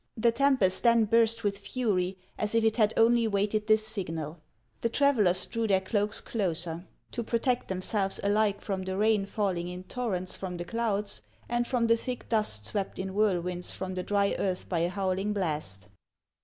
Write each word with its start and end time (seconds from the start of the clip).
The 0.17 0.31
tempest 0.31 0.81
then 0.81 1.05
burst 1.05 1.43
with 1.43 1.59
fury, 1.59 2.17
as 2.35 2.55
if 2.55 2.63
it 2.63 2.77
had 2.77 2.91
only 2.97 3.27
waited 3.27 3.67
this 3.67 3.85
signal. 3.85 4.39
The 4.81 4.89
travellers 4.89 5.45
drew 5.45 5.67
their 5.67 5.79
cloaks 5.79 6.21
closer, 6.21 6.87
to 7.11 7.21
134 7.21 7.21
HANS 7.21 7.21
OF 7.21 7.21
ICELAND. 7.21 7.27
protect 7.27 7.67
themselves 7.67 8.19
alike 8.23 8.61
from 8.61 8.81
the 8.81 8.97
rain 8.97 9.27
falling 9.27 9.67
in 9.67 9.83
torrents 9.83 10.35
from 10.35 10.57
the 10.57 10.65
clouds, 10.65 11.21
and 11.47 11.67
from 11.67 11.85
the 11.85 11.97
thick 11.97 12.27
dust 12.29 12.65
swept 12.65 12.97
in 12.97 13.13
whirl 13.13 13.41
winds 13.41 13.73
from 13.73 13.93
the 13.93 14.01
dry 14.01 14.33
earth 14.39 14.67
by 14.67 14.79
a 14.79 14.89
howling 14.89 15.33
blast. 15.33 15.87